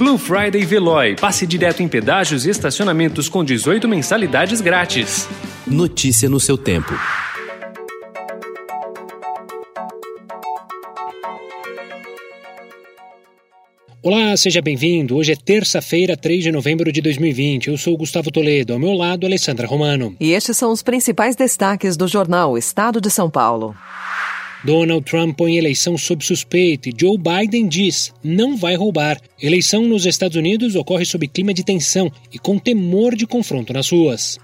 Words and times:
Blue 0.00 0.16
Friday 0.16 0.64
Veloy. 0.64 1.14
Passe 1.14 1.46
direto 1.46 1.82
em 1.82 1.86
pedágios 1.86 2.46
e 2.46 2.50
estacionamentos 2.50 3.28
com 3.28 3.44
18 3.44 3.86
mensalidades 3.86 4.62
grátis. 4.62 5.28
Notícia 5.66 6.26
no 6.26 6.40
seu 6.40 6.56
tempo. 6.56 6.94
Olá, 14.02 14.34
seja 14.38 14.62
bem-vindo. 14.62 15.16
Hoje 15.16 15.32
é 15.32 15.36
terça-feira, 15.36 16.16
3 16.16 16.44
de 16.44 16.50
novembro 16.50 16.90
de 16.90 17.02
2020. 17.02 17.68
Eu 17.68 17.76
sou 17.76 17.94
Gustavo 17.98 18.30
Toledo, 18.30 18.72
ao 18.72 18.78
meu 18.78 18.94
lado, 18.94 19.26
Alessandra 19.26 19.66
Romano. 19.66 20.16
E 20.18 20.32
estes 20.32 20.56
são 20.56 20.72
os 20.72 20.82
principais 20.82 21.36
destaques 21.36 21.98
do 21.98 22.08
jornal 22.08 22.56
Estado 22.56 23.02
de 23.02 23.10
São 23.10 23.28
Paulo. 23.28 23.76
Donald 24.62 25.04
Trump 25.04 25.36
põe 25.36 25.56
eleição 25.56 25.96
sob 25.96 26.24
suspeita 26.24 26.90
e 26.90 26.94
Joe 26.98 27.16
Biden 27.16 27.66
diz 27.66 28.12
não 28.22 28.56
vai 28.56 28.74
roubar. 28.76 29.18
Eleição 29.40 29.84
nos 29.84 30.04
Estados 30.04 30.36
Unidos 30.36 30.74
ocorre 30.76 31.04
sob 31.06 31.26
clima 31.26 31.54
de 31.54 31.64
tensão 31.64 32.12
e 32.30 32.38
com 32.38 32.58
temor 32.58 33.14
de 33.14 33.26
confronto 33.26 33.72
nas 33.72 33.90
ruas. 33.90 34.38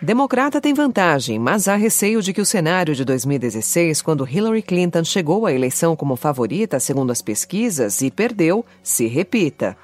Democrata 0.00 0.60
tem 0.60 0.74
vantagem, 0.74 1.38
mas 1.38 1.66
há 1.66 1.74
receio 1.74 2.22
de 2.22 2.32
que 2.32 2.40
o 2.40 2.46
cenário 2.46 2.94
de 2.94 3.04
2016, 3.04 4.00
quando 4.00 4.28
Hillary 4.28 4.62
Clinton 4.62 5.02
chegou 5.02 5.44
à 5.44 5.52
eleição 5.52 5.96
como 5.96 6.14
favorita, 6.14 6.78
segundo 6.78 7.10
as 7.10 7.20
pesquisas, 7.20 8.00
e 8.00 8.10
perdeu, 8.10 8.64
se 8.80 9.08
repita. 9.08 9.76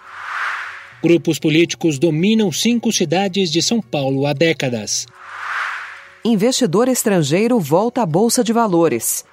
Grupos 1.02 1.38
políticos 1.38 1.98
dominam 1.98 2.52
cinco 2.52 2.92
cidades 2.92 3.50
de 3.50 3.60
São 3.60 3.80
Paulo 3.82 4.24
há 4.24 4.32
décadas. 4.32 5.06
Investidor 6.26 6.88
estrangeiro 6.88 7.60
volta 7.60 8.00
à 8.00 8.06
Bolsa 8.06 8.42
de 8.42 8.50
Valores. 8.50 9.26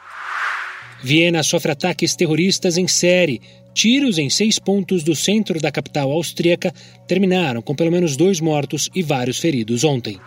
Viena 1.01 1.41
sofre 1.41 1.71
ataques 1.71 2.17
terroristas 2.17 2.77
em 2.77 2.85
série. 2.85 3.41
Tiros 3.73 4.17
em 4.17 4.29
seis 4.29 4.59
pontos 4.59 5.01
do 5.01 5.15
centro 5.15 5.61
da 5.61 5.71
capital 5.71 6.11
austríaca 6.11 6.73
terminaram 7.07 7.61
com 7.61 7.73
pelo 7.73 7.89
menos 7.89 8.17
dois 8.17 8.41
mortos 8.41 8.89
e 8.93 9.01
vários 9.01 9.39
feridos 9.39 9.85
ontem. 9.85 10.19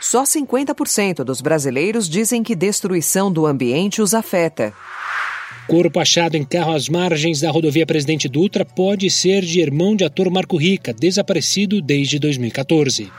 Só 0.00 0.22
50% 0.22 1.22
dos 1.22 1.42
brasileiros 1.42 2.08
dizem 2.08 2.42
que 2.42 2.56
destruição 2.56 3.30
do 3.30 3.44
ambiente 3.44 4.00
os 4.00 4.14
afeta. 4.14 4.72
Corpo 5.68 6.00
achado 6.00 6.34
em 6.34 6.44
carro 6.44 6.72
às 6.72 6.88
margens 6.88 7.42
da 7.42 7.50
rodovia 7.50 7.84
Presidente 7.84 8.26
Dutra 8.26 8.64
pode 8.64 9.10
ser 9.10 9.42
de 9.42 9.60
irmão 9.60 9.94
de 9.94 10.04
ator 10.04 10.30
Marco 10.30 10.56
Rica, 10.56 10.94
desaparecido 10.94 11.82
desde 11.82 12.18
2014. 12.18 13.12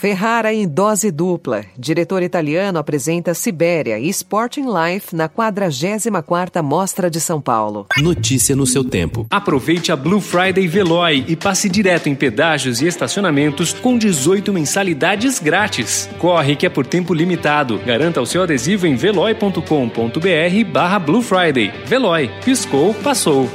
Ferrara 0.00 0.50
em 0.50 0.66
dose 0.66 1.10
dupla. 1.10 1.62
Diretor 1.78 2.22
italiano 2.22 2.78
apresenta 2.78 3.34
Sibéria 3.34 3.98
e 3.98 4.08
Sporting 4.08 4.64
Life 4.64 5.14
na 5.14 5.28
44ª 5.28 6.62
Mostra 6.62 7.10
de 7.10 7.20
São 7.20 7.38
Paulo. 7.38 7.86
Notícia 7.98 8.56
no 8.56 8.64
seu 8.66 8.82
tempo. 8.82 9.26
Aproveite 9.28 9.92
a 9.92 9.96
Blue 9.96 10.22
Friday 10.22 10.66
Veloy 10.66 11.26
e 11.28 11.36
passe 11.36 11.68
direto 11.68 12.08
em 12.08 12.14
pedágios 12.14 12.80
e 12.80 12.86
estacionamentos 12.86 13.74
com 13.74 13.98
18 13.98 14.50
mensalidades 14.54 15.38
grátis. 15.38 16.08
Corre 16.18 16.56
que 16.56 16.64
é 16.64 16.70
por 16.70 16.86
tempo 16.86 17.12
limitado. 17.12 17.78
Garanta 17.84 18.22
o 18.22 18.26
seu 18.26 18.42
adesivo 18.42 18.86
em 18.86 18.96
veloy.com.br 18.96 19.60
barra 20.72 20.98
Blue 20.98 21.20
Friday. 21.20 21.70
Veloy. 21.84 22.30
Piscou, 22.42 22.94
passou. 22.94 23.50